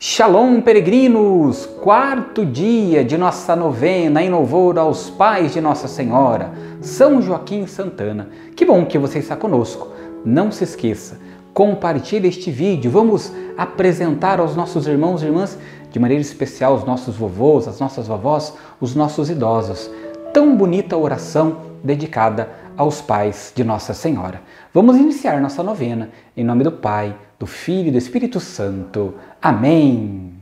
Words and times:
Shalom, 0.00 0.60
peregrinos! 0.60 1.66
Quarto 1.66 2.46
dia 2.46 3.04
de 3.04 3.18
nossa 3.18 3.56
novena 3.56 4.22
em 4.22 4.30
louvor 4.30 4.78
aos 4.78 5.10
pais 5.10 5.52
de 5.52 5.60
Nossa 5.60 5.88
Senhora, 5.88 6.52
São 6.80 7.20
Joaquim 7.20 7.66
Santana. 7.66 8.28
Que 8.54 8.64
bom 8.64 8.86
que 8.86 8.96
você 8.96 9.18
está 9.18 9.34
conosco. 9.34 9.88
Não 10.24 10.52
se 10.52 10.62
esqueça, 10.62 11.18
compartilhe 11.52 12.28
este 12.28 12.48
vídeo. 12.48 12.92
Vamos 12.92 13.32
apresentar 13.56 14.38
aos 14.38 14.54
nossos 14.54 14.86
irmãos 14.86 15.20
e 15.20 15.26
irmãs, 15.26 15.58
de 15.90 15.98
maneira 15.98 16.22
especial, 16.22 16.76
os 16.76 16.84
nossos 16.84 17.16
vovôs, 17.16 17.66
as 17.66 17.80
nossas 17.80 18.06
vovós, 18.06 18.54
os 18.80 18.94
nossos 18.94 19.28
idosos. 19.28 19.90
Tão 20.32 20.56
bonita 20.56 20.96
oração 20.96 21.56
dedicada 21.82 22.48
aos 22.76 23.00
pais 23.00 23.52
de 23.52 23.64
Nossa 23.64 23.92
Senhora. 23.92 24.42
Vamos 24.72 24.96
iniciar 24.96 25.40
nossa 25.40 25.64
novena 25.64 26.10
em 26.36 26.44
nome 26.44 26.62
do 26.62 26.70
Pai, 26.70 27.16
do 27.38 27.46
Filho 27.46 27.88
e 27.88 27.90
do 27.92 27.98
Espírito 27.98 28.40
Santo. 28.40 29.14
Amém. 29.40 30.32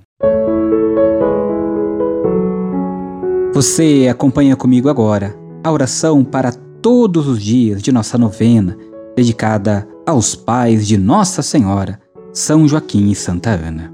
Você 3.53 4.09
acompanha 4.11 4.57
comigo 4.57 4.89
agora 4.89 5.37
a 5.63 5.71
oração 5.71 6.25
para 6.25 6.53
todos 6.81 7.27
os 7.27 7.43
dias 7.43 7.83
de 7.83 7.91
nossa 7.93 8.17
novena, 8.17 8.77
dedicada 9.15 9.87
aos 10.07 10.35
pais 10.35 10.87
de 10.87 10.97
Nossa 10.97 11.43
Senhora, 11.43 12.01
São 12.33 12.69
Joaquim 12.69 13.11
e 13.11 13.15
Santa 13.15 13.51
Ana. 13.51 13.93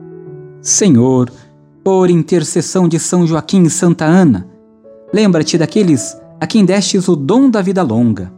Senhor, 0.61 1.31
por 1.83 2.11
intercessão 2.11 2.87
de 2.87 2.99
São 2.99 3.27
Joaquim 3.27 3.63
e 3.63 3.71
Santa 3.71 4.05
Ana, 4.05 4.47
lembra-te 5.13 5.59
daqueles 5.59 6.17
a 6.41 6.47
quem 6.47 6.65
destes 6.65 7.09
o 7.09 7.17
dom 7.17 7.49
da 7.49 7.63
vida 7.63 7.83
longa. 7.83 8.33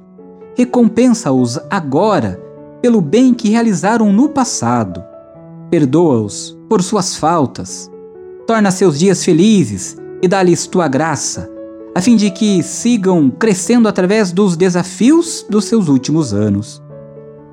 Recompensa-os 0.57 1.59
agora 1.71 2.44
pelo 2.84 3.01
bem 3.01 3.33
que 3.33 3.48
realizaram 3.48 4.12
no 4.12 4.29
passado. 4.29 5.02
Perdoa-os 5.70 6.55
por 6.69 6.83
suas 6.83 7.16
faltas. 7.16 7.91
Torna 8.47 8.70
seus 8.70 8.98
dias 8.98 9.24
felizes 9.24 9.97
e 10.20 10.29
dá-lhes 10.29 10.66
tua 10.66 10.87
graça, 10.87 11.51
a 11.95 12.02
fim 12.02 12.15
de 12.15 12.30
que 12.30 12.62
sigam 12.62 13.30
crescendo 13.30 13.88
através 13.88 14.32
dos 14.32 14.55
desafios 14.55 15.46
dos 15.49 15.65
seus 15.65 15.88
últimos 15.88 16.35
anos. 16.35 16.82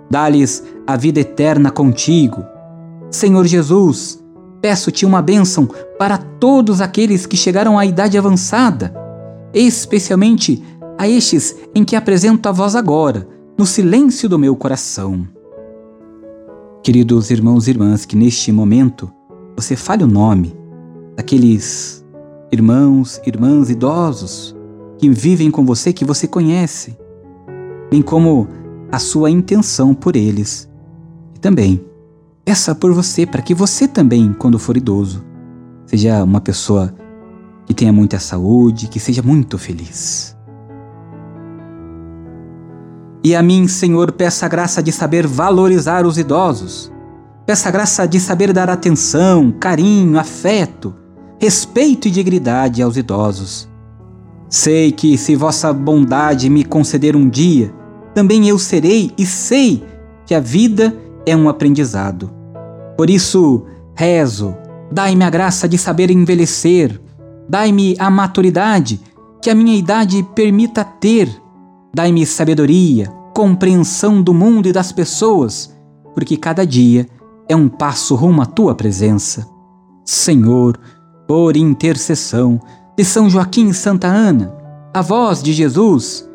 Dá-lhes 0.10 0.66
a 0.86 0.98
vida 0.98 1.22
eterna 1.22 1.72
contigo. 1.72 2.44
Senhor 3.10 3.48
Jesus, 3.48 4.22
peço-te 4.60 5.06
uma 5.06 5.22
bênção 5.22 5.66
para 5.98 6.18
todos 6.18 6.82
aqueles 6.82 7.26
que 7.26 7.38
chegaram 7.38 7.80
à 7.80 7.86
idade 7.86 8.18
avançada 8.18 8.94
especialmente 9.54 10.62
a 10.98 11.08
estes 11.08 11.56
em 11.74 11.84
que 11.84 11.96
apresento 11.96 12.48
a 12.48 12.52
vós 12.52 12.76
agora, 12.76 13.28
no 13.62 13.68
silêncio 13.68 14.28
do 14.28 14.40
meu 14.40 14.56
coração. 14.56 15.28
Queridos 16.82 17.30
irmãos 17.30 17.68
e 17.68 17.70
irmãs, 17.70 18.06
que 18.06 18.16
neste 18.16 18.52
momento 18.52 19.14
você 19.56 19.76
fale 19.76 20.04
o 20.04 20.08
nome 20.08 20.52
daqueles 21.16 22.04
irmãos, 22.52 23.22
irmãs 23.24 23.70
idosos 23.70 24.56
que 24.98 25.08
vivem 25.12 25.52
com 25.52 25.64
você, 25.64 25.94
que 25.94 26.04
você 26.04 26.28
conhece, 26.28 26.98
bem 27.92 28.02
como 28.02 28.48
a 28.92 28.98
sua 28.98 29.30
intenção 29.30 29.94
por 29.94 30.16
eles. 30.16 30.68
E 31.36 31.40
também 31.40 31.86
peça 32.44 32.74
por 32.74 32.92
você, 32.92 33.28
para 33.28 33.44
que 33.44 33.54
você 33.54 33.88
também, 33.88 34.34
quando 34.34 34.58
for 34.58 34.76
idoso, 34.76 35.24
seja 35.86 36.24
uma 36.24 36.42
pessoa 36.42 36.92
que 37.68 37.76
tenha 37.76 37.94
muita 37.94 38.18
saúde, 38.18 38.88
que 38.88 39.00
seja 39.00 39.22
muito 39.22 39.56
feliz. 39.60 40.36
E 43.24 43.36
a 43.36 43.42
mim, 43.42 43.68
Senhor, 43.68 44.12
peça 44.12 44.46
a 44.46 44.50
graça 44.50 44.82
de 44.82 44.92
saber 44.92 45.28
valorizar 45.28 46.06
os 46.06 46.18
idosos. 46.18 46.92
Peça 47.46 47.70
a 47.70 47.72
graça 47.72 48.08
de 48.08 48.20
saber 48.20 48.52
dar 48.54 48.70
atenção, 48.70 49.52
carinho, 49.52 50.20
afeto, 50.20 50.94
respeito 51.40 52.08
e 52.08 52.12
dignidade 52.12 52.82
aos 52.82 52.98
idosos. 52.98 53.70
Sei 54.50 54.92
que, 54.92 55.18
se 55.18 55.36
vossa 55.36 55.72
bondade 55.72 56.50
me 56.50 56.64
conceder 56.64 57.16
um 57.16 57.30
dia, 57.30 57.74
também 58.14 58.48
eu 58.48 58.58
serei 58.58 59.12
e 59.18 59.26
sei 59.26 59.84
que 60.26 60.34
a 60.34 60.40
vida 60.40 60.96
é 61.26 61.36
um 61.36 61.48
aprendizado. 61.48 62.32
Por 62.98 63.10
isso, 63.10 63.66
rezo, 63.96 64.56
dai-me 64.92 65.24
a 65.24 65.30
graça 65.30 65.70
de 65.70 65.78
saber 65.78 66.12
envelhecer, 66.12 67.00
Dai-me 67.52 67.98
a 68.00 68.10
maturidade 68.10 69.02
que 69.42 69.50
a 69.50 69.56
minha 69.56 69.76
idade 69.76 70.26
permita 70.34 70.86
ter. 70.86 71.41
Dai-me 71.94 72.26
sabedoria, 72.26 73.08
compreensão 73.34 74.22
do 74.22 74.34
mundo 74.34 74.68
e 74.68 74.72
das 74.72 74.92
pessoas, 74.92 75.76
porque 76.14 76.38
cada 76.38 76.66
dia 76.66 77.08
é 77.48 77.56
um 77.56 77.68
passo 77.68 78.16
rumo 78.16 78.42
à 78.42 78.46
tua 78.46 78.76
presença. 78.76 79.48
Senhor, 80.06 80.80
por 81.28 81.56
intercessão 81.56 82.60
de 82.98 83.04
São 83.04 83.30
Joaquim 83.30 83.70
e 83.70 83.74
Santa 83.74 84.08
Ana, 84.08 84.54
a 84.94 85.02
voz 85.02 85.42
de 85.42 85.54
Jesus, 85.54 86.28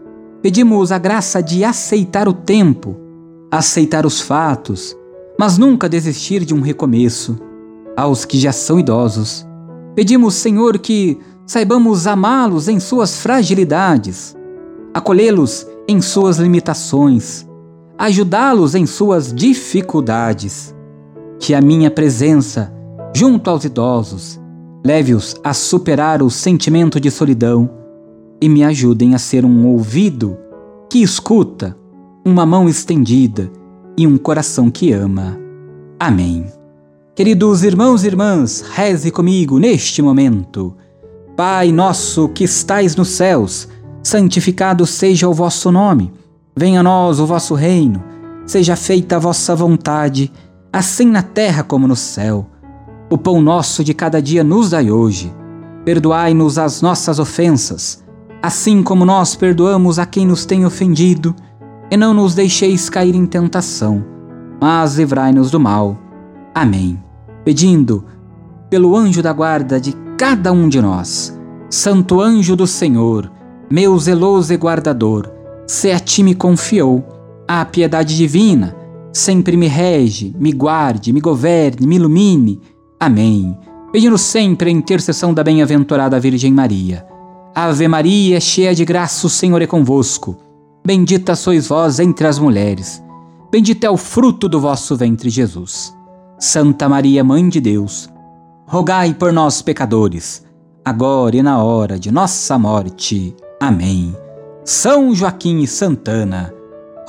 pedimos 0.43 0.93
a 0.93 0.99
graça 0.99 1.43
de 1.43 1.65
aceitar 1.65 2.29
o 2.29 2.33
tempo, 2.33 2.97
aceitar 3.51 4.07
os 4.07 4.21
fatos, 4.21 4.97
mas 5.39 5.59
nunca 5.59 5.89
desistir 5.89 6.45
de 6.45 6.55
um 6.55 6.61
recomeço. 6.61 7.39
Aos 7.97 8.25
que 8.27 8.39
já 8.39 8.53
são 8.53 8.79
idosos, 8.79 9.47
Pedimos, 9.97 10.35
Senhor, 10.35 10.79
que 10.79 11.19
saibamos 11.47 12.07
amá-los 12.07 12.69
em 12.69 12.79
suas 12.79 13.17
fragilidades, 13.19 14.37
acolhê-los 14.97 15.67
em 15.87 16.01
suas 16.01 16.39
limitações, 16.39 17.47
ajudá-los 17.99 18.75
em 18.75 18.87
suas 18.87 19.31
dificuldades. 19.31 20.75
Que 21.39 21.53
a 21.53 21.61
minha 21.61 21.91
presença 21.91 22.73
junto 23.15 23.51
aos 23.51 23.63
idosos 23.63 24.41
leve-os 24.83 25.37
a 25.45 25.53
superar 25.53 26.23
o 26.23 26.31
sentimento 26.31 26.99
de 26.99 27.11
solidão 27.11 27.69
e 28.41 28.49
me 28.49 28.65
ajudem 28.65 29.15
a 29.15 29.19
ser 29.19 29.45
um 29.45 29.67
ouvido 29.67 30.39
que 30.89 31.03
escuta, 31.03 31.77
uma 32.25 32.47
mão 32.47 32.67
estendida 32.67 33.51
e 33.99 34.07
um 34.07 34.17
coração 34.17 34.71
que 34.71 34.95
ama. 34.95 35.39
Amém. 36.01 36.47
Queridos 37.15 37.63
irmãos 37.63 38.03
e 38.03 38.07
irmãs, 38.07 38.65
reze 38.73 39.11
comigo 39.11 39.59
neste 39.59 40.01
momento. 40.01 40.75
Pai 41.37 41.71
nosso 41.71 42.31
que 42.31 42.45
estais 42.45 42.97
nos 42.97 43.09
céus, 43.09 43.69
santificado 44.07 44.87
seja 44.87 45.29
o 45.29 45.35
vosso 45.35 45.71
nome. 45.73 46.13
Venha 46.57 46.81
a 46.81 46.83
nós 46.83 47.19
o 47.19 47.27
vosso 47.27 47.55
reino. 47.55 48.03
Seja 48.47 48.77
feita 48.77 49.17
a 49.17 49.19
vossa 49.19 49.55
vontade, 49.55 50.33
assim 50.73 51.07
na 51.07 51.23
terra 51.23 51.63
como 51.63 51.89
no 51.89 51.97
céu. 51.97 52.47
O 53.11 53.19
pão 53.19 53.41
nosso 53.41 53.83
de 53.83 53.93
cada 53.93 54.23
dia 54.23 54.45
nos 54.45 54.71
dai 54.71 54.91
hoje. 54.91 55.35
Perdoai-nos 55.85 56.59
as 56.59 56.83
nossas 56.83 57.19
ofensas, 57.19 58.05
assim 58.43 58.83
como 58.83 59.05
nós 59.05 59.35
perdoamos 59.35 59.99
a 59.99 60.07
quem 60.07 60.27
nos 60.27 60.45
tem 60.45 60.65
ofendido, 60.65 61.35
e 61.91 61.97
não 61.97 62.13
nos 62.13 62.35
deixeis 62.35 62.89
cair 62.89 63.15
em 63.15 63.27
tentação, 63.27 64.05
mas 64.61 64.97
livrai-nos 64.97 65.51
do 65.51 65.61
mal. 65.61 65.97
Amém 66.53 66.99
pedindo 67.47 68.05
pelo 68.69 68.97
anjo 68.97 69.23
da 69.23 69.33
guarda 69.33 69.81
de 69.81 69.93
cada 70.19 70.51
um 70.51 70.69
de 70.69 70.83
nós. 70.83 71.39
Santo 71.71 72.21
anjo 72.21 72.57
do 72.57 72.67
Senhor, 72.67 73.31
meu 73.71 73.99
zeloso 73.99 74.53
e 74.53 74.57
guardador, 74.57 75.31
se 75.67 75.91
a 75.91 75.99
ti 75.99 76.23
me 76.23 76.35
confiou 76.35 77.05
a 77.49 77.65
piedade 77.65 78.17
divina, 78.17 78.77
sempre 79.13 79.57
me 79.57 79.67
rege, 79.67 80.35
me 80.39 80.53
guarde, 80.53 81.13
me 81.13 81.21
governe, 81.21 81.87
me 81.87 81.97
ilumine. 81.97 82.61
Amém. 82.99 83.57
Pedindo 83.93 84.19
sempre 84.19 84.69
a 84.69 84.73
intercessão 84.73 85.33
da 85.33 85.43
bem-aventurada 85.43 86.21
Virgem 86.21 86.53
Maria. 86.53 87.07
Ave 87.55 87.89
Maria, 87.89 88.41
cheia 88.41 88.75
de 88.75 88.85
graça, 88.85 89.27
o 89.27 89.31
Senhor 89.31 89.63
é 89.63 89.67
convosco. 89.67 90.37
Bendita 90.85 91.35
sois 91.35 91.67
vós 91.69 91.99
entre 91.99 92.27
as 92.27 92.39
mulheres. 92.39 93.03
Bendito 93.51 93.85
é 93.85 93.91
o 93.91 93.97
fruto 93.97 94.49
do 94.49 94.61
vosso 94.61 94.95
ventre, 94.97 95.31
Jesus. 95.31 95.95
Santa 96.39 96.89
Maria, 96.89 97.25
Mãe 97.25 97.49
de 97.49 97.61
Deus, 97.61 98.11
rogai 98.67 99.15
por 99.15 99.33
nós, 99.33 99.63
pecadores, 99.63 100.45
agora 100.85 101.37
e 101.37 101.43
na 101.43 101.63
hora 101.63 101.99
de 101.99 102.13
nossa 102.13 102.59
morte. 102.59 103.35
Amém. 103.61 104.15
São 104.65 105.15
Joaquim 105.15 105.61
e 105.61 105.67
Santana, 105.67 106.53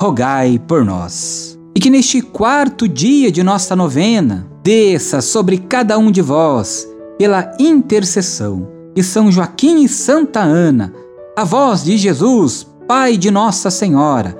rogai 0.00 0.58
por 0.58 0.84
nós. 0.84 1.58
E 1.74 1.80
que 1.80 1.90
neste 1.90 2.22
quarto 2.22 2.88
dia 2.88 3.30
de 3.30 3.42
nossa 3.42 3.76
novena, 3.76 4.48
desça 4.62 5.20
sobre 5.20 5.58
cada 5.58 5.98
um 5.98 6.10
de 6.10 6.22
vós, 6.22 6.88
pela 7.18 7.52
intercessão 7.58 8.68
de 8.94 9.02
São 9.02 9.30
Joaquim 9.30 9.84
e 9.84 9.88
Santa 9.88 10.40
Ana, 10.40 10.92
a 11.36 11.44
voz 11.44 11.84
de 11.84 11.96
Jesus, 11.98 12.66
Pai 12.86 13.16
de 13.16 13.30
Nossa 13.30 13.70
Senhora, 13.70 14.36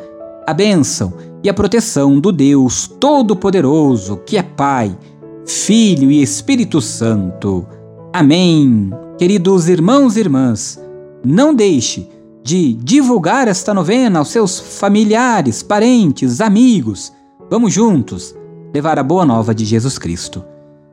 a 0.46 0.54
bênção 0.54 1.12
e 1.44 1.48
a 1.48 1.54
proteção 1.54 2.18
do 2.18 2.32
Deus 2.32 2.88
Todo-Poderoso, 2.88 4.16
que 4.24 4.38
é 4.38 4.42
Pai, 4.42 4.96
Filho 5.44 6.10
e 6.10 6.22
Espírito 6.22 6.80
Santo. 6.80 7.66
Amém. 8.12 8.90
Queridos 9.18 9.68
irmãos 9.68 10.16
e 10.16 10.20
irmãs, 10.20 10.80
não 11.24 11.54
deixe 11.54 12.08
de 12.42 12.72
divulgar 12.74 13.48
esta 13.48 13.74
novena 13.74 14.20
aos 14.20 14.28
seus 14.28 14.58
familiares, 14.58 15.62
parentes, 15.62 16.40
amigos. 16.40 17.12
Vamos 17.50 17.72
juntos 17.72 18.34
levar 18.72 18.98
a 18.98 19.02
boa 19.02 19.24
nova 19.24 19.54
de 19.54 19.64
Jesus 19.64 19.98
Cristo. 19.98 20.44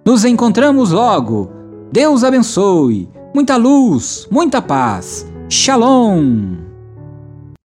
Nos 0.06 0.25
encontramos 0.25 0.92
logo. 0.92 1.50
Deus 1.92 2.24
abençoe. 2.24 3.10
Muita 3.33 3.56
luz, 3.57 4.27
muita 4.31 4.62
paz. 4.62 5.25
Shalom. 5.50 6.65